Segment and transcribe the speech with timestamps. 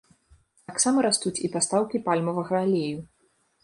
[0.71, 2.99] Таксама растуць і пастаўкі пальмавага алею.